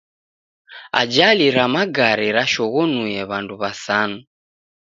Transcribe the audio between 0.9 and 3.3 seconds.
Ajali ra magare rashoghonue